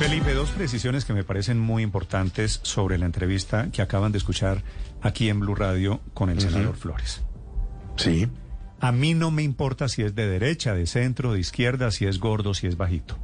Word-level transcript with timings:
Felipe, 0.00 0.32
dos 0.32 0.50
precisiones 0.52 1.04
que 1.04 1.12
me 1.12 1.24
parecen 1.24 1.60
muy 1.60 1.82
importantes 1.82 2.60
sobre 2.62 2.96
la 2.96 3.04
entrevista 3.04 3.70
que 3.70 3.82
acaban 3.82 4.12
de 4.12 4.16
escuchar 4.16 4.62
aquí 5.02 5.28
en 5.28 5.40
Blue 5.40 5.54
Radio 5.54 6.00
con 6.14 6.30
el 6.30 6.40
senador 6.40 6.74
Flores. 6.74 7.20
Sí. 7.96 8.26
A 8.80 8.92
mí 8.92 9.12
no 9.12 9.30
me 9.30 9.42
importa 9.42 9.90
si 9.90 10.00
es 10.00 10.14
de 10.14 10.26
derecha, 10.26 10.72
de 10.72 10.86
centro, 10.86 11.34
de 11.34 11.40
izquierda, 11.40 11.90
si 11.90 12.06
es 12.06 12.18
gordo, 12.18 12.54
si 12.54 12.66
es 12.66 12.78
bajito. 12.78 13.18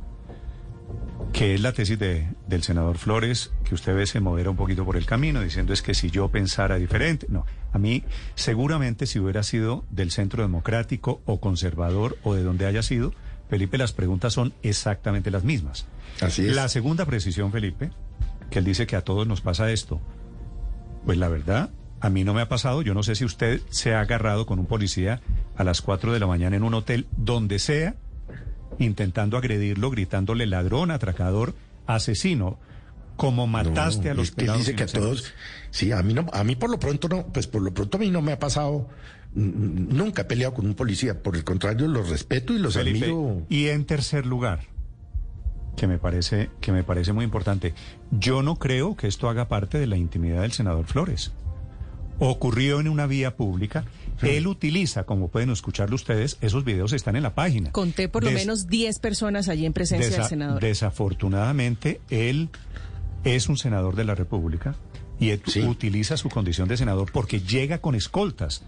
Que 1.32 1.54
es 1.54 1.62
la 1.62 1.72
tesis 1.72 1.98
de, 1.98 2.28
del 2.46 2.62
senador 2.62 2.98
Flores, 2.98 3.52
que 3.64 3.74
usted 3.74 3.94
ve 3.96 4.06
se 4.06 4.20
modera 4.20 4.50
un 4.50 4.56
poquito 4.56 4.84
por 4.84 4.98
el 4.98 5.06
camino, 5.06 5.40
diciendo 5.40 5.72
es 5.72 5.80
que 5.80 5.94
si 5.94 6.10
yo 6.10 6.28
pensara 6.28 6.76
diferente. 6.76 7.26
No, 7.30 7.46
a 7.72 7.78
mí 7.78 8.04
seguramente 8.34 9.06
si 9.06 9.18
hubiera 9.18 9.42
sido 9.44 9.86
del 9.88 10.10
centro 10.10 10.42
democrático 10.42 11.22
o 11.24 11.40
conservador 11.40 12.18
o 12.22 12.34
de 12.34 12.42
donde 12.42 12.66
haya 12.66 12.82
sido, 12.82 13.14
Felipe, 13.48 13.78
las 13.78 13.92
preguntas 13.92 14.32
son 14.32 14.52
exactamente 14.62 15.30
las 15.30 15.44
mismas. 15.44 15.86
Así 16.20 16.46
es. 16.46 16.54
La 16.54 16.68
segunda 16.68 17.04
precisión, 17.04 17.52
Felipe, 17.52 17.90
que 18.50 18.58
él 18.58 18.64
dice 18.64 18.86
que 18.86 18.96
a 18.96 19.02
todos 19.02 19.26
nos 19.26 19.40
pasa 19.40 19.70
esto. 19.70 20.00
Pues 21.04 21.18
la 21.18 21.28
verdad, 21.28 21.70
a 22.00 22.10
mí 22.10 22.24
no 22.24 22.34
me 22.34 22.42
ha 22.42 22.48
pasado. 22.48 22.82
Yo 22.82 22.94
no 22.94 23.02
sé 23.02 23.14
si 23.14 23.24
usted 23.24 23.60
se 23.70 23.94
ha 23.94 24.00
agarrado 24.00 24.46
con 24.46 24.58
un 24.58 24.66
policía 24.66 25.20
a 25.56 25.64
las 25.64 25.82
4 25.82 26.12
de 26.12 26.20
la 26.20 26.26
mañana 26.26 26.56
en 26.56 26.62
un 26.62 26.74
hotel, 26.74 27.06
donde 27.16 27.58
sea, 27.58 27.94
intentando 28.78 29.36
agredirlo, 29.36 29.90
gritándole 29.90 30.46
ladrón, 30.46 30.90
atracador, 30.90 31.54
asesino. 31.86 32.58
Como 33.16 33.46
mataste 33.46 34.08
No, 34.08 34.10
a 34.10 34.14
los 34.14 34.28
es 34.28 34.34
que 34.34 34.44
él 34.44 34.52
dice 34.58 34.74
que 34.74 34.82
a 34.82 34.86
todos, 34.86 35.32
sí, 35.70 35.90
a 35.90 36.02
mí 36.02 36.12
no, 36.12 36.26
a 36.34 36.44
mí 36.44 36.54
por 36.54 36.68
lo 36.68 36.78
pronto 36.78 37.08
no, 37.08 37.26
pues 37.28 37.46
por 37.46 37.62
lo 37.62 37.72
pronto 37.72 37.96
a 37.96 38.00
mí 38.00 38.10
no 38.10 38.20
me 38.20 38.32
ha 38.32 38.38
pasado, 38.38 38.88
nunca 39.34 40.22
he 40.22 40.24
peleado 40.24 40.54
con 40.54 40.66
un 40.66 40.74
policía, 40.74 41.22
por 41.22 41.36
el 41.36 41.44
contrario 41.44 41.86
los 41.88 42.08
respeto 42.08 42.52
y 42.52 42.58
los 42.58 42.74
Felipe, 42.74 43.06
admiro. 43.06 43.42
Y 43.48 43.66
en 43.68 43.84
tercer 43.84 44.26
lugar, 44.26 44.60
que 45.76 45.86
me 45.86 45.98
parece 45.98 46.48
que 46.60 46.72
me 46.72 46.84
parece 46.84 47.12
muy 47.12 47.24
importante, 47.24 47.74
yo 48.10 48.42
no 48.42 48.56
creo 48.56 48.96
que 48.96 49.06
esto 49.08 49.28
haga 49.28 49.48
parte 49.48 49.78
de 49.78 49.86
la 49.86 49.96
intimidad 49.96 50.42
del 50.42 50.52
senador 50.52 50.86
Flores. 50.86 51.32
Ocurrió 52.18 52.80
en 52.80 52.88
una 52.88 53.06
vía 53.06 53.36
pública. 53.36 53.84
Él 54.22 54.46
utiliza, 54.46 55.04
como 55.04 55.28
pueden 55.28 55.50
escucharlo 55.50 55.96
ustedes, 55.96 56.38
esos 56.40 56.64
videos 56.64 56.94
están 56.94 57.14
en 57.16 57.22
la 57.22 57.34
página. 57.34 57.72
Conté 57.72 58.08
por 58.08 58.24
lo 58.24 58.30
Des- 58.30 58.38
menos 58.38 58.68
10 58.68 58.98
personas 59.00 59.50
allí 59.50 59.66
en 59.66 59.74
presencia 59.74 60.08
Desa- 60.08 60.16
del 60.20 60.26
senador. 60.28 60.62
Desafortunadamente, 60.62 62.00
él 62.08 62.48
es 63.24 63.50
un 63.50 63.58
senador 63.58 63.96
de 63.96 64.04
la 64.04 64.14
República 64.14 64.74
y 65.20 65.30
Sí. 65.46 65.60
utiliza 65.60 66.16
su 66.16 66.30
condición 66.30 66.68
de 66.68 66.78
senador 66.78 67.12
porque 67.12 67.40
llega 67.40 67.78
con 67.82 67.94
escoltas. 67.94 68.62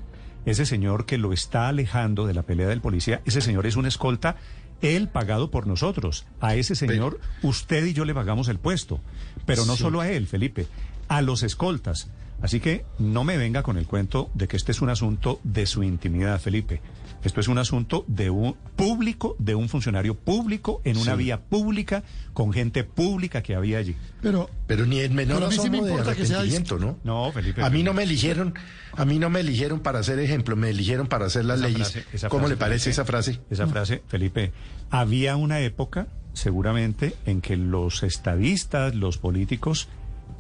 Ese 0.47 0.65
señor 0.67 1.05
que 1.07 1.19
lo 1.19 1.33
está 1.33 1.69
alejando 1.69 2.27
de 2.27 2.35
la 2.35 2.43
pelea 2.43 2.69
del 2.69 2.81
policía, 2.81 3.21
ese 3.27 3.41
señor 3.41 3.67
es 3.67 3.77
un 3.77 3.87
escolta, 3.87 4.37
él 4.81 5.09
pagado 5.09 5.51
por 5.51 5.67
nosotros. 5.67 6.27
A 6.41 6.55
ese 6.55 6.75
señor, 6.75 7.21
usted 7.43 7.85
y 7.85 7.93
yo 7.93 8.05
le 8.05 8.15
pagamos 8.15 8.49
el 8.49 8.59
puesto. 8.59 9.01
Pero 9.45 9.67
no 9.67 9.75
Sí. 9.77 9.83
solo 9.83 10.01
a 10.01 10.09
él, 10.09 10.27
Felipe, 10.27 10.67
a 11.09 11.21
los 11.23 11.43
escoltas. 11.43 12.09
Así 12.41 12.61
que 12.61 12.85
no 13.01 13.25
me 13.25 13.37
venga 13.37 13.63
con 13.65 13.77
el 13.79 13.87
cuento 13.87 14.31
de 14.35 14.47
que 14.47 14.57
este 14.57 14.71
es 14.73 14.81
un 14.81 14.91
asunto 14.91 15.41
de 15.43 15.67
su 15.67 15.83
intimidad, 15.83 16.41
Felipe. 16.41 16.81
Esto 17.25 17.41
es 17.41 17.49
un 17.49 17.59
asunto 17.59 18.05
de 18.07 18.31
un 18.31 18.55
público, 18.77 19.35
de 19.41 19.57
un 19.57 19.69
funcionario 19.69 20.15
público, 20.15 20.81
en 20.85 20.97
una 20.99 21.13
Sí. 21.13 21.19
vía 21.19 21.41
pública, 21.41 22.05
con 22.33 22.53
gente 22.53 22.85
pública 22.85 23.43
que 23.43 23.57
había 23.57 23.79
allí. 23.79 23.97
Pero, 24.23 24.49
Pero 24.69 24.87
ni 24.87 25.01
en 25.01 25.15
menor 25.17 25.43
a 25.43 25.49
mí 25.49 25.53
sí 25.55 25.69
me 25.69 25.79
asomo 25.79 25.85
de 25.85 25.91
importa 25.91 26.15
que 26.15 26.25
sea 26.27 26.39
arrepentimiento, 26.39 26.79
¿no? 26.79 26.99
No, 27.03 27.33
Felipe. 27.33 27.63
A 27.63 27.71
mí 27.71 27.83
no 27.83 27.93
me 27.93 28.05
eligieron, 28.05 28.55
a 28.97 29.05
mí 29.05 29.19
no 29.19 29.31
me 29.31 29.41
eligieron 29.41 29.81
para 29.81 29.99
hacer 29.99 30.21
ejemplo, 30.21 30.55
me 30.55 30.71
eligieron 30.71 31.09
para 31.09 31.27
hacer 31.27 31.45
las 31.45 31.59
Esa 31.59 31.69
leyes. 31.69 31.93
frase- 32.13 32.29
¿Cómo 32.29 32.47
le 32.47 32.57
parece 32.57 32.85
Felipe, 32.85 32.91
esa 32.93 33.05
frase? 33.05 33.41
Esa 33.51 33.67
frase, 33.67 34.03
Felipe. 34.07 34.53
Había 34.91 35.35
una 35.37 35.59
época, 35.61 36.07
seguramente, 36.35 37.15
en 37.27 37.41
que 37.41 37.57
los 37.57 38.05
estadistas, 38.05 38.95
los 38.95 39.19
políticos, 39.19 39.89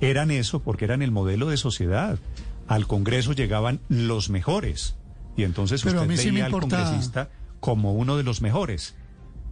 eran 0.00 0.30
eso 0.30 0.60
porque 0.60 0.84
eran 0.84 1.02
el 1.02 1.10
modelo 1.10 1.48
de 1.48 1.56
sociedad. 1.56 2.20
Al 2.68 2.86
Congreso 2.86 3.32
llegaban 3.32 3.80
los 3.88 4.30
mejores. 4.30 4.94
Y 5.38 5.44
entonces 5.44 5.82
Pero 5.84 6.00
a 6.00 6.02
usted 6.02 6.14
mí 6.14 6.18
sí 6.20 6.32
me 6.32 6.42
al 6.42 6.50
congresista 6.50 7.30
como 7.60 7.94
uno 7.94 8.16
de 8.16 8.24
los 8.24 8.42
mejores. 8.42 8.96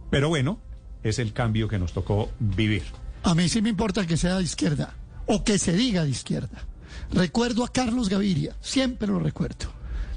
Pero 0.09 0.27
bueno, 0.27 0.59
es 1.01 1.17
el 1.17 1.31
cambio 1.31 1.69
que 1.69 1.79
nos 1.79 1.93
tocó 1.93 2.29
vivir. 2.39 2.83
a 3.23 3.33
mí 3.33 3.47
sí 3.47 3.61
me 3.61 3.69
importa 3.69 4.05
que 4.05 4.17
sea 4.17 4.35
de 4.35 4.43
izquierda 4.43 4.93
o 5.27 5.45
que 5.45 5.57
se 5.57 5.71
diga 5.71 6.03
de 6.03 6.09
izquierda. 6.09 6.65
Recuerdo 7.13 7.63
a 7.63 7.71
Carlos 7.71 8.09
Gaviria, 8.09 8.53
siempre 8.59 9.07
lo 9.07 9.19
recuerdo. 9.19 9.71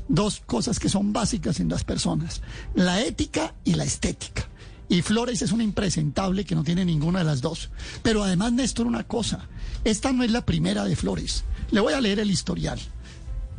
Dos 0.08 0.42
cosas 0.44 0.80
que 0.80 0.88
son 0.88 1.12
básicas 1.12 1.60
en 1.60 1.68
las 1.68 1.84
personas, 1.84 2.42
la 2.74 3.00
ética 3.00 3.54
y 3.62 3.74
la 3.74 3.84
estética. 3.84 4.48
Y 4.88 5.02
Flores 5.02 5.40
es 5.40 5.52
un 5.52 5.60
impresentable 5.60 6.44
que 6.44 6.56
no 6.56 6.64
tiene 6.64 6.84
ninguna 6.84 7.20
de 7.20 7.26
las 7.26 7.40
dos. 7.42 7.70
Pero 8.02 8.24
además, 8.24 8.52
Néstor, 8.52 8.88
una 8.88 9.04
cosa, 9.04 9.46
esta 9.84 10.12
no 10.12 10.24
es 10.24 10.32
la 10.32 10.44
primera 10.44 10.84
de 10.84 10.96
Flores. 10.96 11.44
Le 11.70 11.78
voy 11.78 11.92
a 11.92 12.00
leer 12.00 12.18
el 12.18 12.32
historial. 12.32 12.80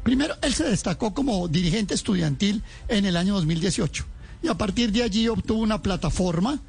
Primero, 0.04 0.36
él 0.42 0.54
se 0.54 0.64
destacó 0.64 1.14
como 1.14 1.48
dirigente 1.48 1.94
estudiantil 1.94 2.64
en 2.88 3.06
el 3.06 3.18
año 3.18 3.36
2018 3.36 4.06
y 4.44 4.48
a 4.48 4.56
partir 4.56 4.92
de 4.92 5.04
allí 5.04 5.28
obtuvo 5.28 5.62
una 5.62 5.82
plataforma 5.82 6.60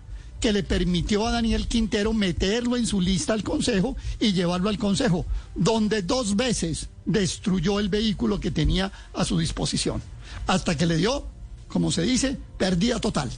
que 0.41 0.53
le 0.53 0.65
permitió 0.65 1.27
a 1.27 1.31
Daniel 1.31 1.69
Quintero 1.69 2.13
meterlo 2.13 2.77
en 2.77 2.87
su 2.87 3.01
lista 3.01 3.33
al 3.33 3.45
Consejo 3.45 3.97
y 4.19 4.33
llevarlo 4.33 4.69
al 4.69 4.77
Consejo, 4.77 5.25
donde 5.55 6.03
dos 6.03 6.35
veces 6.35 6.89
destruyó 7.07 7.79
el 7.79 7.89
vehículo 7.89 8.41
que 8.41 8.51
tenía 8.51 8.91
a 9.15 9.25
su 9.25 9.39
disposición, 9.39 10.03
hasta 10.49 10.77
que 10.77 10.87
le 10.87 10.97
dio, 10.97 11.25
como 11.69 11.93
se 11.93 12.03
dice, 12.03 12.37
pérdida 12.59 12.99
total, 12.99 13.31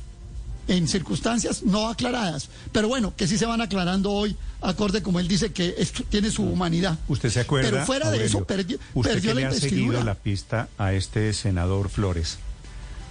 en 0.69 0.89
circunstancias 0.89 1.63
no 1.63 1.89
aclaradas, 1.89 2.49
pero 2.73 2.89
bueno, 2.89 3.13
que 3.17 3.27
sí 3.27 3.37
se 3.39 3.47
van 3.47 3.61
aclarando 3.61 4.11
hoy, 4.13 4.37
acorde 4.63 5.03
como 5.03 5.21
él 5.21 5.29
dice 5.29 5.53
que 5.53 5.75
esto 5.79 6.03
tiene 6.09 6.31
su 6.31 6.43
humanidad. 6.43 6.99
¿Usted 7.09 7.31
se 7.31 7.41
acuerda? 7.41 7.71
Pero 7.71 7.87
fuera 7.87 8.11
de 8.11 8.25
eso, 8.25 8.45
perdió, 8.45 8.79
¿Usted 8.95 9.13
perdió 9.15 9.31
que 9.35 9.41
la 9.43 9.51
le 9.51 9.57
ha 9.57 9.61
seguido 9.61 10.03
la 10.03 10.15
pista 10.15 10.69
a 10.79 10.93
este 10.95 11.33
senador 11.35 11.89
Flores? 11.91 12.39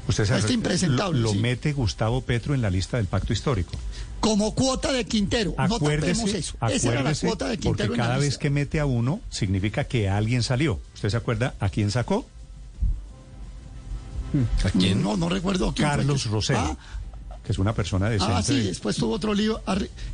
Usted 0.08 0.26
se 0.26 0.34
A 0.34 0.38
este 0.38 0.50
lo- 0.50 0.56
impresentable, 0.56 1.20
Lo, 1.22 1.30
sí. 1.32 1.38
mete 1.38 1.72
Gustavo 1.74 2.22
Petro 2.22 2.54
en 2.54 2.62
la 2.62 2.70
lista 2.70 2.98
del 2.98 3.06
pacto 3.06 3.32
histórico. 3.32 3.72
Como 4.20 4.54
cuota 4.56 4.92
de 4.92 5.06
Quintero. 5.06 5.52
no 5.52 5.56
tapemos 5.56 5.78
Acuérdese, 5.78 6.38
eso. 6.40 6.58
Esa 6.70 6.92
era 6.92 7.04
la 7.04 7.14
cuota 7.16 7.48
de 7.48 7.56
porque 7.58 7.62
Quintero 7.84 7.94
en 7.94 7.98
la 8.00 8.04
cada 8.06 8.18
vez 8.18 8.26
lista. 8.30 8.40
que 8.42 8.50
mete 8.50 8.80
a 8.82 8.86
uno 8.86 9.22
significa 9.30 9.84
que 9.86 10.10
alguien 10.10 10.44
salió. 10.44 10.80
¿Usted 10.96 11.10
se 11.10 11.18
acuerda 11.18 11.56
a 11.60 11.70
quién 11.70 11.92
sacó? 11.92 12.26
¿A 14.66 14.70
quién? 14.72 15.04
No, 15.04 15.16
no 15.16 15.30
recuerdo 15.30 15.74
quién 15.76 15.88
fue 15.88 15.98
Carlos 15.98 16.26
Rosero, 16.26 16.60
Ah, 16.60 16.78
que 17.46 17.52
es 17.52 17.60
una 17.60 17.74
persona 17.76 18.10
decente. 18.10 18.34
Ah, 18.34 18.42
sí, 18.42 18.60
después 18.62 18.96
tuvo 18.96 19.14
otro 19.14 19.34
lío 19.34 19.62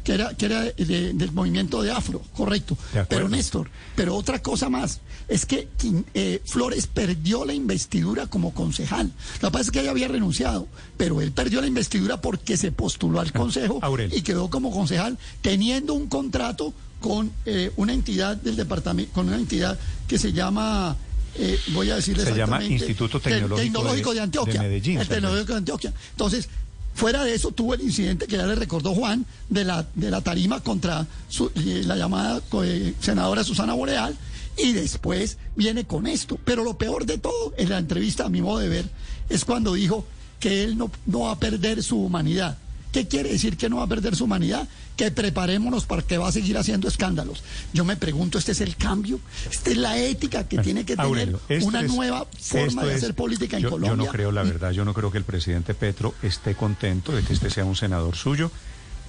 que 0.03 0.13
era, 0.13 0.33
que 0.33 0.45
era 0.47 0.61
de- 0.63 1.13
del 1.13 1.31
movimiento 1.31 1.81
de 1.83 1.91
Afro, 1.91 2.21
correcto. 2.33 2.75
De. 2.93 3.05
Pero 3.05 3.29
Néstor, 3.29 3.69
pero 3.95 4.15
otra 4.15 4.41
cosa 4.41 4.67
más, 4.69 4.99
es 5.27 5.45
que 5.45 5.67
eh, 6.15 6.41
Flores 6.45 6.87
perdió 6.87 7.45
la 7.45 7.53
investidura 7.53 8.25
como 8.27 8.53
concejal. 8.53 9.11
Lo 9.41 9.49
que 9.49 9.51
pasa 9.51 9.65
es 9.65 9.71
que 9.71 9.81
ella 9.81 9.91
había 9.91 10.07
renunciado, 10.07 10.67
pero 10.97 11.21
él 11.21 11.31
perdió 11.31 11.61
la 11.61 11.67
investidura 11.67 12.19
porque 12.19 12.57
se 12.57 12.71
postuló 12.71 13.19
al 13.19 13.31
consejo 13.33 13.79
y 14.11 14.21
quedó 14.23 14.49
como 14.49 14.71
concejal 14.71 15.17
teniendo 15.43 15.93
un 15.93 16.07
contrato 16.07 16.73
con 16.99 17.31
eh, 17.45 17.71
una 17.77 17.93
entidad 17.93 18.37
del 18.37 18.55
departamento, 18.55 19.13
con 19.13 19.27
una 19.27 19.37
entidad 19.37 19.77
que 20.07 20.17
se 20.17 20.33
llama... 20.33 20.97
eh, 21.35 21.57
voy 21.73 21.91
a 21.91 21.95
decirle 21.95 22.25
Se 22.25 22.35
llama 22.35 22.61
Instituto 22.63 23.19
Te- 23.21 23.29
Tecnológico 23.29 23.61
Tecnológico 23.61 24.09
de- 24.09 24.15
de, 24.15 24.21
Antioquia. 24.21 24.53
de 24.53 24.59
Medellín, 24.67 24.97
El. 24.99 25.07
Tecnológico 25.07 25.51
de 25.53 25.57
Antioquia. 25.59 25.93
Entonces, 26.11 26.49
fuera 26.93 27.23
de 27.23 27.33
eso, 27.33 27.51
tuvo 27.51 27.73
el 27.73 27.81
incidente 27.81 28.27
que 28.27 28.37
ya 28.37 28.45
le 28.45 28.55
recordó 28.55 28.93
Juan 28.93 29.25
de 29.49 29.63
la, 29.63 29.87
de 29.95 30.11
la 30.11 30.21
tarima 30.21 30.61
contra 30.61 31.07
su- 31.29 31.51
eh, 31.55 31.83
la 31.85 31.95
llamada 31.95 32.41
eh, 32.63 32.93
senadora 32.99 33.43
Susana 33.43 33.73
Boreal. 33.73 34.15
Y 34.57 34.73
después 34.73 35.37
viene 35.55 35.85
con 35.85 36.05
esto. 36.07 36.37
Pero 36.43 36.63
lo 36.65 36.77
peor 36.77 37.05
de 37.05 37.17
todo, 37.17 37.53
en 37.57 37.69
la 37.69 37.77
entrevista, 37.77 38.25
a 38.25 38.29
mi 38.29 38.41
modo 38.41 38.59
de 38.59 38.67
ver, 38.67 38.89
es 39.29 39.45
cuando 39.45 39.73
dijo 39.73 40.05
que 40.41 40.63
él 40.63 40.77
no, 40.77 40.91
no 41.05 41.21
va 41.21 41.31
a 41.31 41.39
perder 41.39 41.81
su 41.81 41.97
humanidad. 42.03 42.57
¿Qué 42.91 43.07
quiere 43.07 43.29
decir 43.31 43.55
que 43.55 43.69
no 43.69 43.77
va 43.77 43.83
a 43.83 43.87
perder 43.87 44.15
su 44.15 44.23
humanidad? 44.23 44.67
Que 44.97 45.11
preparémonos 45.11 45.85
para 45.85 46.01
que 46.01 46.17
va 46.17 46.27
a 46.27 46.31
seguir 46.31 46.57
haciendo 46.57 46.87
escándalos. 46.87 47.43
Yo 47.71 47.85
me 47.85 47.95
pregunto, 47.95 48.37
¿este 48.39 48.51
es 48.53 48.61
el 48.61 48.75
cambio? 48.75 49.19
¿Esta 49.49 49.69
es 49.69 49.77
la 49.77 49.97
ética 49.97 50.47
que 50.47 50.57
tiene 50.57 50.81
que 50.85 50.95
tener 50.95 51.05
Aurelio, 51.05 51.39
esto 51.47 51.67
una 51.67 51.81
es- 51.81 51.91
nueva 51.93 52.25
forma 52.39 52.83
de 52.83 52.95
es- 52.95 53.03
hacer 53.03 53.13
política 53.13 53.57
en 53.57 53.63
yo, 53.63 53.69
Colombia? 53.69 53.95
Yo 53.97 54.05
no 54.05 54.11
creo, 54.11 54.31
la 54.31 54.41
verdad, 54.43 54.71
yo 54.71 54.83
no 54.85 54.93
creo 54.95 55.11
que 55.11 55.19
el 55.19 55.23
presidente 55.23 55.73
Petro 55.75 56.15
esté 56.23 56.55
contento 56.55 57.11
de 57.11 57.21
que 57.23 57.33
este 57.33 57.49
sea 57.49 57.63
un 57.65 57.75
senador 57.75 58.15
suyo. 58.15 58.51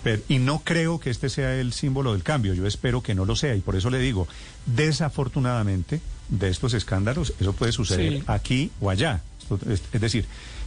pero- 0.02 0.22
y 0.30 0.38
no 0.38 0.62
creo 0.64 0.98
que 0.98 1.10
este 1.10 1.28
sea 1.28 1.54
el 1.56 1.74
símbolo 1.74 2.12
del 2.14 2.22
cambio. 2.22 2.54
Yo 2.54 2.66
espero 2.66 3.02
que 3.02 3.14
no 3.14 3.26
lo 3.26 3.36
sea. 3.36 3.54
Y 3.54 3.60
por 3.60 3.76
eso 3.76 3.90
le 3.90 3.98
digo, 3.98 4.26
desafortunadamente, 4.66 6.00
de 6.28 6.48
estos 6.48 6.74
escándalos, 6.74 7.34
eso 7.40 7.52
puede 7.52 7.72
suceder 7.72 8.12
Sí. 8.18 8.22
aquí 8.26 8.70
o 8.80 8.90
allá. 8.90 9.20
Esto- 9.42 9.58
Es, 9.70 9.82
es 9.92 10.00
decir, 10.00 10.24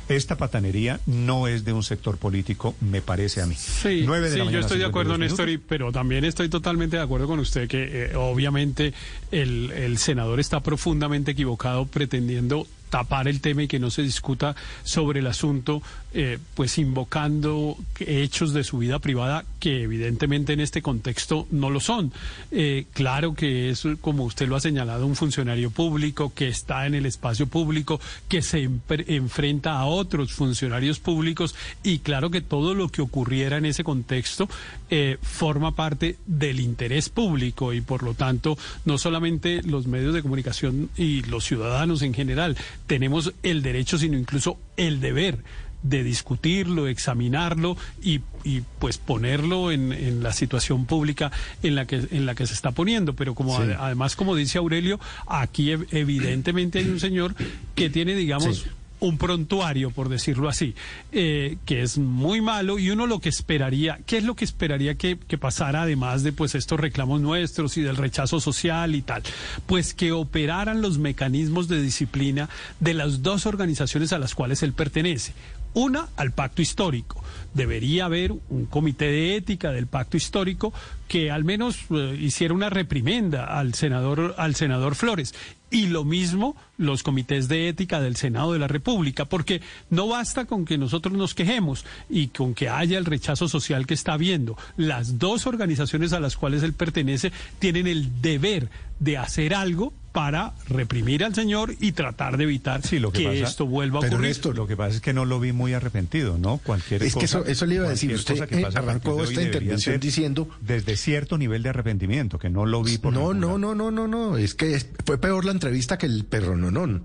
esta 0.09 0.35
patanería 0.38 1.00
no 1.05 1.47
es 1.47 1.63
de 1.65 1.73
un 1.73 1.83
sector 1.83 2.17
político, 2.17 2.75
me 2.81 3.01
parece 3.01 3.41
a 3.41 3.45
mí. 3.45 3.55
Sí, 3.55 4.03
Nueve 4.05 4.29
de 4.29 4.33
sí, 4.33 4.39
la 4.39 4.51
yo 4.51 4.59
estoy 4.59 4.77
de 4.79 4.85
52 4.85 4.89
acuerdo, 4.89 5.17
Néstor, 5.17 5.50
y- 5.50 5.57
pero 5.57 5.91
también 5.91 6.25
estoy 6.25 6.50
totalmente 6.50 6.97
de 6.97 7.03
acuerdo 7.03 7.27
con 7.27 7.39
usted 7.39 7.67
que 7.67 8.05
eh, 8.11 8.15
obviamente 8.15 8.94
el, 9.31 9.71
el 9.71 9.97
senador 9.97 10.39
está 10.39 10.61
profundamente 10.61 11.31
equivocado 11.31 11.85
pretendiendo 11.85 12.67
tapar 12.94 13.28
el 13.28 13.42
tema 13.42 13.63
y 13.63 13.68
que 13.68 13.80
no 13.80 13.90
se 13.90 14.04
discuta 14.04 14.56
sobre 14.84 15.22
el 15.22 15.25
asunto, 15.25 15.81
eh, 16.13 16.38
pues 16.54 16.78
invocando 16.78 17.75
hechos 18.00 18.54
de 18.54 18.63
su 18.63 18.78
vida 18.78 19.00
privada 19.00 19.45
que 19.60 19.81
evidentemente 19.81 20.54
en 20.54 20.60
este 20.60 20.84
contexto 20.84 21.48
no 21.50 21.72
lo 21.72 21.80
son. 21.80 22.13
Eh, 22.51 22.86
claro 22.94 23.34
que 23.34 23.72
es, 23.72 23.88
como 24.00 24.25
usted 24.25 24.48
lo 24.48 24.56
ha 24.56 24.60
señalado, 24.60 25.07
un 25.07 25.16
funcionario 25.16 25.72
público 25.72 26.34
que 26.36 26.50
está 26.50 26.86
en 26.86 26.94
el 26.94 27.07
espacio 27.07 27.48
público, 27.48 28.00
que 28.28 28.44
se 28.44 28.69
enfrenta 29.07 29.80
a 29.80 29.86
otros 29.86 30.34
funcionarios 30.34 31.00
públicos 31.00 31.56
y 31.81 31.98
claro 32.00 32.30
que 32.30 32.42
todo 32.42 32.75
lo 32.75 32.89
que 32.89 33.01
ocurriera 33.01 33.57
en 33.57 33.66
ese 33.66 33.84
contexto 33.84 34.48
eh, 34.92 35.18
forma 35.24 35.75
parte 35.75 36.18
del 36.28 36.60
interés 36.60 37.10
público 37.10 37.74
y 37.74 37.81
por 37.81 38.04
lo 38.04 38.13
tanto 38.13 38.56
no 38.86 39.00
solamente 39.00 39.63
los 39.63 39.88
medios 39.88 40.13
de 40.13 40.22
comunicación 40.22 40.92
y 40.96 41.24
los 41.24 41.46
ciudadanos 41.46 42.04
en 42.04 42.13
general 42.13 42.56
tenemos 42.88 43.33
el 43.44 43.62
derecho, 43.62 43.97
sino 43.97 44.18
incluso 44.18 44.57
el 44.77 45.00
deber 45.00 45.39
de 45.83 46.01
discutirlo, 46.03 46.88
examinarlo 46.88 47.77
y, 48.01 48.21
y 48.44 48.62
pues 48.80 48.97
ponerlo 48.97 49.71
en, 49.71 49.91
en, 49.91 50.24
la 50.24 50.31
situación 50.31 50.85
pública 50.85 51.31
en 51.62 51.75
la 51.75 51.85
que 51.85 52.07
en 52.09 52.25
la 52.25 52.35
que 52.35 52.47
se 52.47 52.53
está 52.53 52.71
poniendo. 52.71 53.13
Pero 53.13 53.35
como 53.35 53.57
además, 53.57 54.15
como 54.15 54.35
dice 54.35 54.57
Aurelio, 54.57 55.00
aquí 55.27 55.71
evidentemente 55.71 56.80
hay 56.80 56.88
un 56.88 57.00
señor 57.00 57.35
que 57.75 57.89
tiene, 57.89 58.15
digamos, 58.15 58.65
un 59.07 59.17
prontuario, 59.17 59.91
por 59.91 60.09
decirlo 60.09 60.47
así, 60.47 60.75
eh, 61.11 61.57
que 61.65 61.81
es 61.81 61.97
muy 61.97 62.41
malo 62.41 62.79
y 62.79 62.89
uno 62.89 63.05
lo 63.05 63.19
que 63.19 63.29
esperaría, 63.29 64.00
¿qué 64.05 64.17
es 64.17 64.23
lo 64.23 64.35
que 64.35 64.45
esperaría 64.45 64.95
que, 64.95 65.17
pasara 65.38 65.81
además 65.81 66.23
de 66.23 66.31
pues 66.31 66.55
estos 66.55 66.79
reclamos 66.79 67.19
nuestros 67.19 67.77
y 67.77 67.81
del 67.81 67.97
rechazo 67.97 68.39
social 68.39 68.95
y 68.95 69.01
tal? 69.01 69.23
Pues 69.65 69.94
que 69.94 70.11
operaran 70.11 70.81
los 70.81 71.00
mecanismos 71.00 71.67
de 71.67 71.81
disciplina 71.81 72.50
de 72.79 72.94
las 72.94 73.21
dos 73.21 73.45
organizaciones 73.45 74.13
a 74.13 74.19
las 74.19 74.35
cuales 74.35 74.63
él 74.63 74.73
pertenece. 74.73 75.33
Una, 75.74 76.10
al 76.16 76.31
pacto 76.31 76.62
histórico. 76.62 77.24
Debería 77.54 78.06
haber 78.06 78.31
un 78.31 78.66
comité 78.66 79.06
de 79.06 79.36
ética 79.36 79.72
del 79.72 79.88
pacto 79.88 80.18
histórico 80.18 80.74
que 81.08 81.31
al 81.31 81.44
menos 81.44 81.78
eh, 81.92 82.18
hiciera 82.20 82.54
una 82.54 82.70
reprimenda 82.70 83.46
al 83.46 83.74
senador, 83.74 84.36
al 84.38 84.56
senador 84.56 84.96
Flores. 84.96 85.36
Y 85.70 85.88
lo 85.88 86.04
mismo 86.04 86.56
los 86.78 87.02
comités 87.02 87.48
de 87.48 87.68
ética 87.68 88.00
del 88.00 88.16
Senado 88.16 88.54
de 88.54 88.60
la 88.60 88.68
República, 88.68 89.25
porque 89.25 89.62
no 89.90 90.08
basta 90.08 90.46
con 90.46 90.66
que 90.66 90.78
nosotros 90.78 91.16
nos 91.16 91.34
quejemos 91.34 91.86
y 92.10 92.28
con 92.28 92.54
que 92.54 92.70
haya 92.70 93.00
el 93.00 93.06
rechazo 93.06 93.48
social 93.48 93.88
que 93.88 93.96
está 93.96 94.14
habiendo. 94.14 94.56
Las 94.78 95.18
dos 95.18 95.48
organizaciones 95.48 96.14
a 96.14 96.20
las 96.20 96.38
cuales 96.38 96.62
él 96.62 96.74
pertenece 96.74 97.31
tienen 97.58 97.88
el 97.88 98.22
deber 98.22 98.70
de 99.00 99.18
hacer 99.18 99.56
algo 99.56 99.94
para 100.13 100.54
reprimir 100.69 101.24
al 101.25 101.33
señor 101.36 101.75
y 101.80 101.92
tratar 101.92 102.38
de 102.38 102.44
evitar 102.44 102.81
lo 102.94 103.12
que, 103.12 103.42
esto 103.42 103.65
vuelva 103.65 104.00
a 104.00 104.07
ocurrir. 104.07 104.30
Esto, 104.30 104.54
lo 104.54 104.68
que 104.68 104.77
pasa 104.77 104.95
es 104.95 105.01
que 105.01 105.12
no 105.12 105.25
lo 105.25 105.39
vi 105.39 105.51
muy 105.51 105.74
arrepentido, 105.74 106.38
¿no? 106.38 106.60
Cualquier 106.60 107.04
es 107.04 107.15
que 107.15 107.25
eso, 107.25 107.44
eso 107.45 107.65
le 107.65 107.75
iba 107.75 107.88
a 107.88 107.89
decir. 107.89 108.13
Usted 108.13 108.48
que 108.48 108.57
pasa 108.60 108.80
arrancó 108.80 109.24
esta 109.24 109.42
intervención 109.42 110.00
diciendo 110.00 110.48
desde 110.62 110.95
cierto 110.95 111.38
nivel 111.38 111.63
de 111.63 111.69
arrepentimiento 111.69 112.38
que 112.38 112.50
no 112.50 112.65
lo 112.65 112.83
vi 112.83 112.98
por 112.98 113.12
no 113.12 113.33
no 113.33 113.57
no 113.57 113.74
no 113.74 113.92
no 113.92 114.07
no 114.07 114.38
es 114.38 114.54
que 114.54 114.80
fue 115.06 115.18
peor 115.18 115.45
la 115.45 115.51
entrevista 115.51 115.98
que 115.98 116.06
el 116.06 116.25
perro 116.25 116.56
no 116.56 116.69
no 116.69 117.01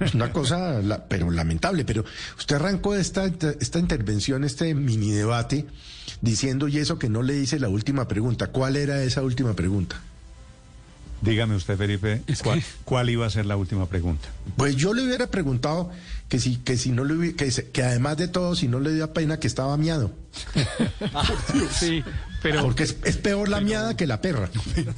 es 0.00 0.14
una 0.14 0.32
cosa 0.32 0.80
pero 1.08 1.30
lamentable 1.30 1.84
pero 1.84 2.04
usted 2.38 2.56
arrancó 2.56 2.94
esta 2.94 3.26
esta 3.26 3.78
intervención 3.78 4.44
este 4.44 4.74
mini 4.74 5.10
debate 5.10 5.66
diciendo 6.20 6.68
y 6.68 6.78
eso 6.78 6.98
que 6.98 7.08
no 7.08 7.22
le 7.22 7.36
hice 7.36 7.58
la 7.58 7.68
última 7.68 8.08
pregunta 8.08 8.48
cuál 8.48 8.76
era 8.76 9.02
esa 9.02 9.22
última 9.22 9.54
pregunta 9.54 10.00
Dígame 11.22 11.54
usted, 11.54 11.76
Felipe, 11.76 12.22
¿cuál, 12.42 12.62
¿cuál, 12.84 13.10
iba 13.10 13.26
a 13.26 13.30
ser 13.30 13.44
la 13.44 13.56
última 13.56 13.86
pregunta? 13.86 14.28
Pues 14.56 14.76
yo 14.76 14.94
le 14.94 15.04
hubiera 15.04 15.26
preguntado 15.26 15.90
que 16.28 16.38
si, 16.38 16.56
que 16.56 16.78
si 16.78 16.92
no 16.92 17.04
le 17.04 17.34
que, 17.34 17.50
que 17.72 17.82
además 17.82 18.16
de 18.16 18.28
todo, 18.28 18.54
si 18.56 18.68
no 18.68 18.80
le 18.80 18.94
dio 18.94 19.12
pena 19.12 19.38
que 19.38 19.46
estaba 19.46 19.76
miado. 19.76 20.12
sí, 21.72 22.02
pero 22.42 22.62
porque 22.62 22.84
es, 22.84 22.92
peor 22.92 23.48
la 23.48 23.60
miada 23.60 23.96
que 23.96 24.06
la 24.06 24.20
perra. 24.20 24.48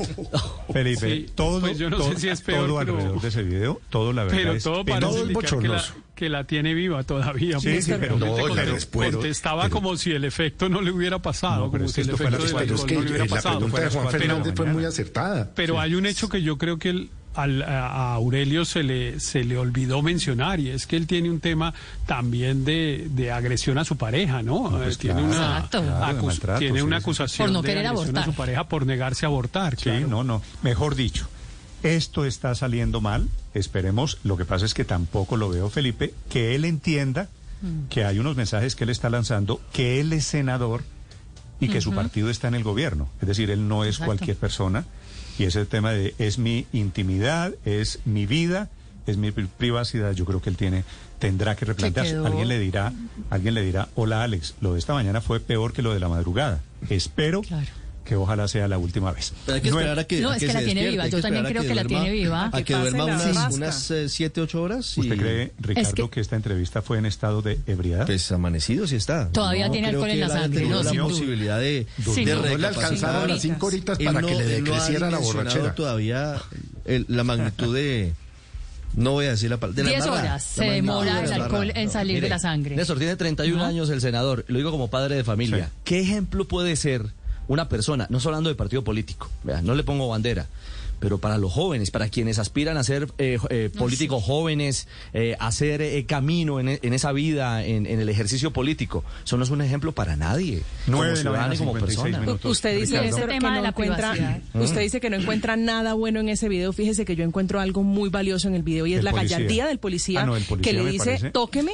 Felipe, 0.72 1.26
todo, 1.34 1.60
pues 1.60 1.78
yo 1.78 1.90
no 1.90 2.02
sé 2.02 2.18
si 2.18 2.28
es 2.28 2.40
peor, 2.40 2.66
todo 2.66 2.78
alrededor 2.78 3.20
de 3.20 3.28
ese 3.28 3.42
video, 3.42 3.80
todo 3.90 4.12
la 4.12 4.24
verdad 4.24 4.38
pero 4.38 4.52
es 4.52 4.62
todo 4.62 4.84
parece 4.84 5.32
que 5.60 5.68
la, 5.68 5.84
que 6.14 6.28
la 6.28 6.44
tiene 6.44 6.74
viva 6.74 7.02
todavía. 7.04 7.58
Sí, 7.60 7.82
sí, 7.82 7.92
pero, 7.98 8.18
no, 8.18 8.36
contestaba 8.92 9.68
como 9.68 9.96
si 9.96 10.12
el 10.12 10.24
efecto 10.24 10.68
no 10.68 10.80
le 10.80 10.90
hubiera 10.90 11.20
pasado, 11.20 11.70
como 11.70 11.88
si 11.88 12.02
el 12.02 12.10
efecto 12.10 12.38
del 12.38 12.56
alcohol 12.56 12.94
no 12.94 13.00
le 13.00 13.10
hubiera 13.10 13.26
pasado. 13.26 13.60
La 13.60 13.66
pregunta 13.66 13.80
de 13.80 13.90
Juan 13.90 14.10
Fernández 14.10 14.54
fue 14.56 14.66
muy 14.66 14.84
acertada. 14.84 15.50
Pero 15.54 15.80
hay 15.80 15.94
un 15.94 16.06
hecho 16.06 16.28
que 16.28 16.42
yo 16.42 16.58
creo 16.58 16.78
que 16.78 16.90
el 16.90 17.10
al, 17.34 17.62
a 17.62 18.14
Aurelio 18.14 18.64
se 18.64 18.82
le, 18.82 19.20
se 19.20 19.44
le 19.44 19.56
olvidó 19.56 20.02
mencionar 20.02 20.60
y 20.60 20.70
es 20.70 20.86
que 20.86 20.96
él 20.96 21.06
tiene 21.06 21.30
un 21.30 21.40
tema 21.40 21.74
también 22.06 22.64
de, 22.64 23.08
de 23.10 23.30
agresión 23.30 23.78
a 23.78 23.84
su 23.84 23.96
pareja, 23.96 24.42
¿no? 24.42 24.70
Pues 24.70 24.98
tiene 24.98 25.22
una, 25.22 25.68
tiene 26.58 26.82
una 26.82 26.98
acusación 26.98 27.48
por 27.48 27.52
no 27.52 27.62
de 27.62 27.86
agresión 27.86 28.18
a 28.18 28.24
su 28.24 28.34
pareja 28.34 28.64
por 28.64 28.86
negarse 28.86 29.26
a 29.26 29.28
abortar. 29.28 29.76
Sí, 29.78 29.90
no, 30.08 30.24
no. 30.24 30.42
Mejor 30.62 30.94
dicho, 30.94 31.28
esto 31.82 32.24
está 32.24 32.54
saliendo 32.54 33.00
mal. 33.00 33.28
Esperemos. 33.54 34.18
Lo 34.24 34.36
que 34.36 34.44
pasa 34.44 34.64
es 34.64 34.74
que 34.74 34.84
tampoco 34.84 35.36
lo 35.36 35.48
veo, 35.48 35.68
Felipe, 35.68 36.14
que 36.30 36.54
él 36.54 36.64
entienda 36.64 37.28
mm. 37.60 37.88
que 37.88 38.04
hay 38.04 38.18
unos 38.18 38.36
mensajes 38.36 38.76
que 38.76 38.84
él 38.84 38.90
está 38.90 39.10
lanzando, 39.10 39.60
que 39.72 40.00
él 40.00 40.12
es 40.12 40.24
senador 40.24 40.84
y 41.60 41.68
que 41.68 41.80
su 41.80 41.92
partido 41.92 42.28
está 42.28 42.48
en 42.48 42.54
el 42.54 42.64
gobierno. 42.64 43.08
Es 43.20 43.28
decir, 43.28 43.50
él 43.50 43.68
no 43.68 43.84
es 43.84 43.98
cualquier 43.98 44.36
persona 44.36 44.84
y 45.38 45.44
ese 45.44 45.64
tema 45.64 45.92
de 45.92 46.14
es 46.18 46.38
mi 46.38 46.66
intimidad, 46.72 47.54
es 47.64 48.00
mi 48.04 48.26
vida, 48.26 48.68
es 49.06 49.16
mi 49.16 49.30
privacidad, 49.32 50.12
yo 50.12 50.24
creo 50.24 50.40
que 50.42 50.50
él 50.50 50.56
tiene 50.56 50.84
tendrá 51.18 51.54
que 51.54 51.64
replantearse. 51.64 52.16
Alguien 52.16 52.48
le 52.48 52.58
dirá, 52.58 52.92
alguien 53.30 53.54
le 53.54 53.62
dirá, 53.62 53.88
"Hola 53.94 54.24
Alex, 54.24 54.54
lo 54.60 54.72
de 54.72 54.80
esta 54.80 54.92
mañana 54.92 55.20
fue 55.20 55.38
peor 55.38 55.72
que 55.72 55.82
lo 55.82 55.94
de 55.94 56.00
la 56.00 56.08
madrugada." 56.08 56.60
Espero 56.90 57.42
que 58.04 58.16
ojalá 58.16 58.48
sea 58.48 58.68
la 58.68 58.78
última 58.78 59.12
vez. 59.12 59.32
Pero 59.46 59.56
hay 59.56 59.62
que 59.62 59.68
esperar 59.68 59.98
a 59.98 60.04
que 60.04 60.20
No, 60.20 60.32
es 60.32 60.40
que, 60.40 60.52
la 60.52 60.60
tiene 60.60 60.88
viva, 60.88 61.06
yo 61.06 61.20
también 61.20 61.44
creo 61.44 61.62
que, 61.62 61.74
la 61.74 61.84
tiene 61.84 62.10
viva. 62.10 62.50
A 62.52 62.62
que, 62.62 62.74
duerma 62.74 63.04
unas, 63.04 63.54
unas 63.54 63.92
7, 64.08 64.40
eh, 64.40 64.44
8 64.44 64.62
horas. 64.62 64.98
¿Usted 64.98 65.16
cree, 65.16 65.52
Ricardo, 65.58 66.10
que... 66.10 66.20
esta 66.20 66.36
entrevista 66.36 66.82
fue 66.82 66.98
en 66.98 67.06
estado 67.06 67.42
de 67.42 67.58
ebriedad? 67.66 68.06
Pues 68.06 68.30
amanecido 68.32 68.86
sí 68.86 68.96
está. 68.96 69.28
Todavía 69.30 69.70
tiene 69.70 69.88
alcohol 69.88 70.10
en 70.10 70.20
la 70.20 70.28
sangre. 70.28 70.66
No, 70.66 70.82
la 70.82 70.92
posibilidad 70.92 71.58
de, 71.58 71.86
sí, 72.12 72.24
de 72.24 72.34
no, 72.34 72.42
le 72.42 72.66
alcanzaron 72.66 73.28
las 73.28 73.40
5 73.40 73.66
horitas 73.66 73.98
para 73.98 74.20
que 74.20 74.34
le 74.34 74.44
decreciera 74.44 75.10
la 75.10 75.18
borrachera. 75.18 75.74
todavía 75.74 76.36
la 76.84 77.24
magnitud 77.24 77.74
de... 77.74 78.12
No 78.94 79.12
voy 79.12 79.24
a 79.24 79.30
decir 79.30 79.48
la 79.48 79.56
palabra. 79.56 79.84
10 79.84 80.06
horas 80.06 80.44
se 80.44 80.64
demora 80.64 81.24
el 81.24 81.32
alcohol 81.32 81.72
en 81.74 81.88
salir 81.88 82.20
de 82.20 82.28
la 82.28 82.38
sangre. 82.38 82.76
Néstor, 82.76 82.98
tiene 82.98 83.16
31 83.16 83.64
años 83.64 83.88
el 83.88 84.02
senador. 84.02 84.44
Lo 84.48 84.58
digo 84.58 84.70
como 84.70 84.88
padre 84.88 85.16
de 85.16 85.24
familia. 85.24 85.70
¿Qué 85.84 86.00
ejemplo 86.00 86.46
puede 86.46 86.76
ser 86.76 87.06
una 87.48 87.68
persona, 87.68 88.06
no 88.10 88.20
solo 88.20 88.36
hablando 88.36 88.50
de 88.50 88.56
partido 88.56 88.82
político, 88.82 89.30
no 89.62 89.74
le 89.74 89.82
pongo 89.82 90.08
bandera, 90.08 90.46
pero 91.02 91.18
para 91.18 91.36
los 91.36 91.52
jóvenes, 91.52 91.90
para 91.90 92.08
quienes 92.08 92.38
aspiran 92.38 92.76
a 92.76 92.84
ser 92.84 93.08
eh, 93.18 93.36
eh, 93.50 93.70
políticos 93.76 94.22
jóvenes, 94.22 94.86
eh, 95.12 95.34
hacer 95.40 95.82
eh, 95.82 96.06
camino 96.06 96.60
en, 96.60 96.78
en, 96.80 96.92
esa 96.92 97.10
vida, 97.10 97.64
en, 97.64 97.86
en, 97.86 97.98
el 97.98 98.08
ejercicio 98.08 98.52
político, 98.52 99.02
eso 99.24 99.36
no 99.36 99.42
es 99.42 99.50
un 99.50 99.62
ejemplo 99.62 99.90
para 99.90 100.14
nadie, 100.14 100.62
como 100.86 101.02
ciudadano 101.16 101.54
y 101.54 101.58
como 101.58 101.72
persona. 101.72 102.24
Usted 102.44 102.78
dice 102.78 103.00
que 103.00 103.40
no 103.40 103.66
encuentra, 103.66 104.40
usted 104.54 104.80
dice 104.80 105.00
que 105.00 105.10
no 105.10 105.16
encuentra 105.16 105.56
nada 105.56 105.94
bueno 105.94 106.20
en 106.20 106.28
ese 106.28 106.48
video. 106.48 106.72
Fíjese 106.72 107.04
que 107.04 107.16
yo 107.16 107.24
encuentro 107.24 107.58
algo 107.58 107.82
muy 107.82 108.08
valioso 108.08 108.46
en 108.46 108.54
el 108.54 108.62
video 108.62 108.86
y 108.86 108.94
es 108.94 109.02
la 109.02 109.10
gallardía 109.10 109.66
del 109.66 109.80
policía, 109.80 110.24
ah, 110.24 110.38
que 110.62 110.72
le 110.72 110.84
dice, 110.86 111.32
tóqueme 111.32 111.72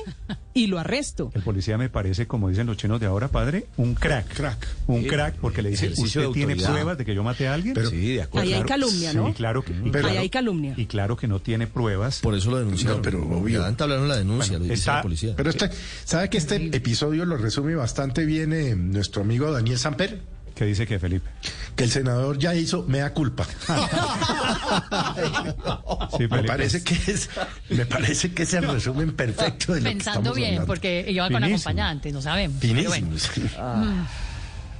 y 0.54 0.66
lo 0.66 0.78
arresto. 0.78 1.30
El 1.34 1.42
policía 1.42 1.78
me 1.78 1.88
parece, 1.88 2.26
como 2.26 2.48
dicen 2.48 2.66
los 2.66 2.76
chinos 2.76 2.98
de 2.98 3.06
ahora, 3.06 3.28
padre, 3.28 3.66
un 3.76 3.94
crack. 3.94 4.32
crack. 4.34 4.66
Un 4.86 5.04
crack, 5.04 5.36
porque 5.36 5.62
le 5.62 5.70
dice, 5.70 5.92
¿usted 5.96 6.28
tiene 6.30 6.56
pruebas 6.56 6.98
de 6.98 7.04
que 7.04 7.14
yo 7.14 7.22
maté 7.22 7.46
a 7.46 7.54
alguien? 7.54 7.74
Pero, 7.74 7.90
sí, 7.90 8.14
de 8.14 8.22
acuerdo. 8.22 8.48
Ahí 8.48 8.54
hay 8.54 8.62
calumnia, 8.62 9.12
¿no? 9.12 9.17
Sí, 9.26 9.32
claro 9.34 9.62
que, 9.62 9.74
Ahí 10.04 10.16
hay 10.16 10.30
calumnia. 10.30 10.74
Y 10.76 10.86
claro 10.86 11.16
que 11.16 11.28
no 11.28 11.40
tiene 11.40 11.66
pruebas. 11.66 12.20
Por 12.20 12.34
eso 12.34 12.50
lo 12.50 12.58
denunciaron. 12.58 13.02
pero 13.02 13.22
obvio. 13.22 13.60
Ya 13.60 13.84
hablaron 13.84 14.08
la 14.08 14.16
denuncia, 14.16 14.58
lo 14.58 14.64
dice 14.64 14.90
la 14.90 15.02
policía. 15.02 15.34
Pero 15.36 15.50
este, 15.50 15.70
¿sabe 16.04 16.30
que 16.30 16.38
este 16.38 16.56
episodio 16.76 17.24
lo 17.24 17.36
resume 17.36 17.74
bastante 17.74 18.24
bien 18.24 18.52
eh, 18.52 18.74
nuestro 18.74 19.22
amigo 19.22 19.50
Daniel 19.50 19.78
Samper? 19.78 20.20
¿Qué 20.58 20.64
dice 20.64 20.86
que 20.88 20.98
Felipe? 20.98 21.30
Que 21.76 21.84
el 21.84 21.90
senador 21.90 22.36
ya 22.36 22.52
hizo 22.52 22.82
mea 22.82 23.14
culpa. 23.14 23.46
sí, 26.18 26.26
me 26.28 26.42
parece 26.42 26.82
que 26.82 26.94
es, 26.94 27.30
me 27.68 27.86
parece 27.86 28.32
que 28.32 28.42
es 28.42 28.54
el 28.54 28.66
resumen 28.66 29.12
perfecto 29.12 29.74
de 29.74 29.82
lo 29.82 29.90
Pensando 29.90 30.32
que 30.32 30.40
bien, 30.40 30.66
porque 30.66 31.04
iba 31.08 31.30
con 31.30 31.44
acompañantes, 31.44 32.12
no 32.12 32.20
sabemos. 32.20 32.60
Finísimo. 32.60 33.12
Ah. 33.56 34.04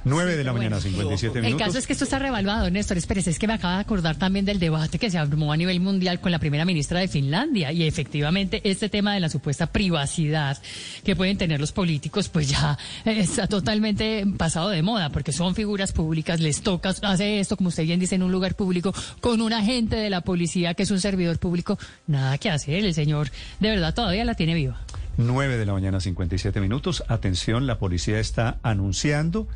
9 0.03 0.37
de 0.37 0.43
la 0.43 0.53
mañana, 0.53 0.79
57 0.79 1.41
minutos. 1.41 1.61
El 1.61 1.65
caso 1.65 1.77
es 1.77 1.87
que 1.87 1.93
esto 1.93 2.05
está 2.05 2.19
revaluado, 2.19 2.69
Néstor. 2.69 2.97
Espérese, 2.97 3.29
es 3.29 3.39
que 3.39 3.47
me 3.47 3.53
acaba 3.53 3.75
de 3.75 3.81
acordar 3.81 4.17
también 4.17 4.45
del 4.45 4.59
debate 4.59 4.99
que 4.99 5.09
se 5.09 5.17
armó 5.17 5.51
a 5.51 5.57
nivel 5.57 5.79
mundial 5.79 6.19
con 6.19 6.31
la 6.31 6.39
primera 6.39 6.65
ministra 6.65 6.99
de 6.99 7.07
Finlandia. 7.07 7.71
Y 7.71 7.83
efectivamente, 7.83 8.61
este 8.63 8.89
tema 8.89 9.13
de 9.13 9.19
la 9.19 9.29
supuesta 9.29 9.67
privacidad 9.67 10.57
que 11.03 11.15
pueden 11.15 11.37
tener 11.37 11.59
los 11.59 11.71
políticos, 11.71 12.29
pues 12.29 12.49
ya 12.49 12.77
está 13.05 13.47
totalmente 13.47 14.25
pasado 14.37 14.69
de 14.69 14.81
moda, 14.81 15.09
porque 15.09 15.31
son 15.31 15.55
figuras 15.55 15.91
públicas, 15.91 16.39
les 16.39 16.61
toca 16.61 16.89
hacer 16.89 17.39
esto, 17.39 17.57
como 17.57 17.69
usted 17.69 17.83
bien 17.83 17.99
dice, 17.99 18.15
en 18.15 18.23
un 18.23 18.31
lugar 18.31 18.55
público, 18.55 18.93
con 19.21 19.41
un 19.41 19.53
agente 19.53 19.95
de 19.95 20.09
la 20.09 20.21
policía 20.21 20.73
que 20.73 20.83
es 20.83 20.91
un 20.91 20.99
servidor 20.99 21.39
público. 21.39 21.77
Nada 22.07 22.37
que 22.37 22.49
hacer, 22.49 22.85
el 22.85 22.93
señor 22.93 23.31
de 23.59 23.69
verdad 23.69 23.93
todavía 23.93 24.25
la 24.25 24.35
tiene 24.35 24.53
viva. 24.53 24.79
9 25.17 25.57
de 25.57 25.65
la 25.65 25.73
mañana, 25.73 25.99
57 25.99 26.61
minutos. 26.61 27.03
Atención, 27.09 27.67
la 27.67 27.77
policía 27.77 28.19
está 28.19 28.57
anunciando 28.63 29.47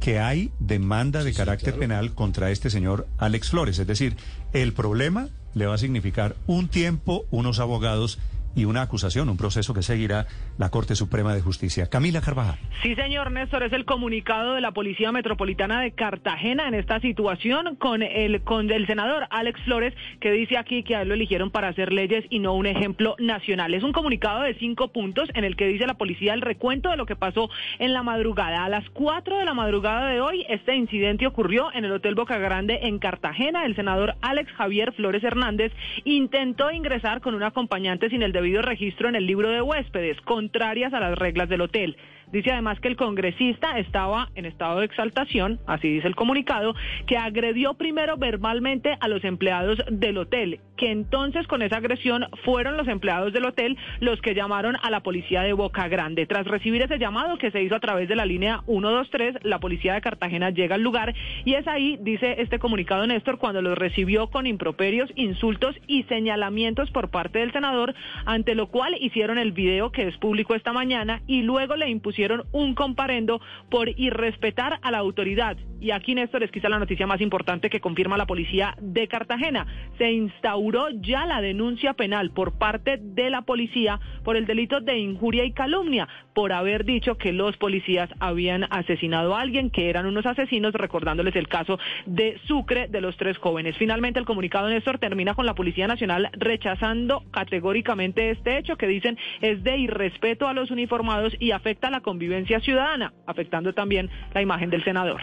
que 0.00 0.18
hay 0.18 0.50
demanda 0.58 1.24
de 1.24 1.32
carácter 1.32 1.78
penal 1.78 2.14
contra 2.14 2.50
este 2.50 2.70
señor 2.70 3.06
Alex 3.18 3.50
Flores. 3.50 3.78
Es 3.78 3.86
decir, 3.86 4.16
el 4.52 4.72
problema 4.72 5.28
le 5.54 5.66
va 5.66 5.74
a 5.74 5.78
significar 5.78 6.36
un 6.46 6.68
tiempo, 6.68 7.24
unos 7.30 7.58
abogados 7.58 8.18
y 8.56 8.64
una 8.64 8.82
acusación, 8.82 9.28
un 9.28 9.36
proceso 9.36 9.74
que 9.74 9.82
seguirá 9.82 10.26
la 10.58 10.70
Corte 10.70 10.96
Suprema 10.96 11.34
de 11.34 11.42
Justicia. 11.42 11.88
Camila 11.88 12.20
Carvajal. 12.22 12.58
Sí, 12.82 12.94
señor 12.94 13.30
Néstor, 13.30 13.62
es 13.62 13.72
el 13.72 13.84
comunicado 13.84 14.54
de 14.54 14.60
la 14.62 14.72
Policía 14.72 15.12
Metropolitana 15.12 15.82
de 15.82 15.92
Cartagena 15.92 16.66
en 16.66 16.74
esta 16.74 16.98
situación 17.00 17.76
con 17.76 18.02
el, 18.02 18.42
con 18.42 18.70
el 18.70 18.86
senador 18.86 19.26
Alex 19.30 19.60
Flores, 19.64 19.94
que 20.20 20.32
dice 20.32 20.56
aquí 20.56 20.82
que 20.82 20.96
a 20.96 21.02
él 21.02 21.08
lo 21.08 21.14
eligieron 21.14 21.50
para 21.50 21.68
hacer 21.68 21.92
leyes 21.92 22.24
y 22.30 22.38
no 22.38 22.54
un 22.54 22.66
ejemplo 22.66 23.14
nacional. 23.18 23.74
Es 23.74 23.82
un 23.82 23.92
comunicado 23.92 24.42
de 24.42 24.54
cinco 24.54 24.88
puntos 24.88 25.28
en 25.34 25.44
el 25.44 25.54
que 25.54 25.66
dice 25.66 25.86
la 25.86 25.94
policía 25.94 26.32
el 26.32 26.40
recuento 26.40 26.90
de 26.90 26.96
lo 26.96 27.04
que 27.04 27.16
pasó 27.16 27.50
en 27.78 27.92
la 27.92 28.02
madrugada. 28.02 28.64
A 28.64 28.68
las 28.70 28.88
cuatro 28.90 29.36
de 29.36 29.44
la 29.44 29.52
madrugada 29.52 30.08
de 30.08 30.20
hoy, 30.20 30.46
este 30.48 30.74
incidente 30.74 31.26
ocurrió 31.26 31.68
en 31.74 31.84
el 31.84 31.92
Hotel 31.92 32.14
Boca 32.14 32.38
Grande 32.38 32.78
en 32.82 32.98
Cartagena. 32.98 33.66
El 33.66 33.76
senador 33.76 34.14
Alex 34.22 34.50
Javier 34.52 34.92
Flores 34.92 35.22
Hernández 35.22 35.72
intentó 36.04 36.70
ingresar 36.70 37.20
con 37.20 37.34
un 37.34 37.42
acompañante 37.42 38.08
sin 38.08 38.22
el 38.22 38.32
registro 38.54 39.08
en 39.08 39.16
el 39.16 39.26
libro 39.26 39.50
de 39.50 39.62
huéspedes, 39.62 40.20
contrarias 40.22 40.92
a 40.92 41.00
las 41.00 41.18
reglas 41.18 41.48
del 41.48 41.62
hotel. 41.62 41.96
Dice 42.32 42.50
además 42.50 42.80
que 42.80 42.88
el 42.88 42.96
congresista 42.96 43.78
estaba 43.78 44.30
en 44.34 44.46
estado 44.46 44.80
de 44.80 44.86
exaltación, 44.86 45.60
así 45.66 45.88
dice 45.88 46.08
el 46.08 46.16
comunicado, 46.16 46.74
que 47.06 47.16
agredió 47.16 47.74
primero 47.74 48.16
verbalmente 48.16 48.96
a 48.98 49.06
los 49.06 49.22
empleados 49.22 49.78
del 49.88 50.18
hotel, 50.18 50.60
que 50.76 50.90
entonces 50.90 51.46
con 51.46 51.62
esa 51.62 51.76
agresión 51.76 52.26
fueron 52.44 52.76
los 52.76 52.88
empleados 52.88 53.32
del 53.32 53.44
hotel 53.44 53.76
los 54.00 54.20
que 54.20 54.34
llamaron 54.34 54.76
a 54.82 54.90
la 54.90 55.00
policía 55.00 55.42
de 55.42 55.52
Boca 55.52 55.86
Grande. 55.86 56.26
Tras 56.26 56.46
recibir 56.46 56.82
ese 56.82 56.98
llamado 56.98 57.38
que 57.38 57.52
se 57.52 57.62
hizo 57.62 57.76
a 57.76 57.80
través 57.80 58.08
de 58.08 58.16
la 58.16 58.26
línea 58.26 58.60
123, 58.66 59.44
la 59.44 59.60
policía 59.60 59.94
de 59.94 60.00
Cartagena 60.00 60.50
llega 60.50 60.74
al 60.74 60.82
lugar 60.82 61.14
y 61.44 61.54
es 61.54 61.66
ahí, 61.68 61.96
dice 62.00 62.36
este 62.38 62.58
comunicado 62.58 63.06
Néstor, 63.06 63.38
cuando 63.38 63.62
los 63.62 63.78
recibió 63.78 64.30
con 64.30 64.48
improperios, 64.48 65.10
insultos 65.14 65.76
y 65.86 66.02
señalamientos 66.04 66.90
por 66.90 67.08
parte 67.08 67.38
del 67.38 67.52
senador, 67.52 67.94
ante 68.24 68.56
lo 68.56 68.66
cual 68.66 68.96
hicieron 69.00 69.38
el 69.38 69.52
video 69.52 69.92
que 69.92 70.08
es 70.08 70.16
público 70.18 70.56
esta 70.56 70.72
mañana 70.72 71.22
y 71.28 71.42
luego 71.42 71.76
le 71.76 71.88
impusieron 71.88 72.15
hicieron 72.16 72.44
un 72.52 72.74
comparendo 72.74 73.40
por 73.70 73.88
irrespetar 73.88 74.78
a 74.80 74.90
la 74.90 74.98
autoridad. 74.98 75.56
Y 75.78 75.90
aquí, 75.90 76.14
Néstor, 76.14 76.42
es 76.42 76.50
quizá 76.50 76.70
la 76.70 76.78
noticia 76.78 77.06
más 77.06 77.20
importante 77.20 77.68
que 77.68 77.80
confirma 77.80 78.16
la 78.16 78.24
policía 78.24 78.74
de 78.80 79.06
Cartagena. 79.08 79.66
Se 79.98 80.10
instauró 80.10 80.88
ya 80.90 81.26
la 81.26 81.42
denuncia 81.42 81.92
penal 81.92 82.30
por 82.30 82.56
parte 82.56 82.98
de 82.98 83.28
la 83.28 83.42
policía 83.42 84.00
por 84.24 84.36
el 84.36 84.46
delito 84.46 84.80
de 84.80 84.98
injuria 84.98 85.44
y 85.44 85.52
calumnia, 85.52 86.08
por 86.34 86.52
haber 86.52 86.84
dicho 86.84 87.16
que 87.18 87.32
los 87.32 87.56
policías 87.58 88.08
habían 88.18 88.64
asesinado 88.70 89.36
a 89.36 89.42
alguien, 89.42 89.70
que 89.70 89.90
eran 89.90 90.06
unos 90.06 90.24
asesinos, 90.24 90.72
recordándoles 90.72 91.36
el 91.36 91.48
caso 91.48 91.78
de 92.06 92.40
Sucre 92.46 92.88
de 92.88 93.02
los 93.02 93.16
tres 93.18 93.36
jóvenes. 93.36 93.76
Finalmente, 93.76 94.18
el 94.18 94.24
comunicado, 94.24 94.68
Néstor, 94.68 94.98
termina 94.98 95.34
con 95.34 95.44
la 95.44 95.54
Policía 95.54 95.86
Nacional 95.86 96.30
rechazando 96.32 97.22
categóricamente 97.30 98.30
este 98.30 98.58
hecho 98.58 98.76
que 98.76 98.86
dicen 98.86 99.18
es 99.42 99.62
de 99.62 99.76
irrespeto 99.76 100.48
a 100.48 100.54
los 100.54 100.70
uniformados 100.70 101.34
y 101.38 101.50
afecta 101.50 101.88
a 101.88 101.90
la 101.90 102.00
convivencia 102.06 102.60
ciudadana, 102.60 103.12
afectando 103.26 103.74
también 103.74 104.08
la 104.32 104.40
imagen 104.40 104.70
del 104.70 104.84
senador. 104.84 105.20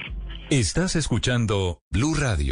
Estás 0.49 0.97
escuchando 0.97 1.79
Blue 1.89 2.13
Radio. 2.13 2.51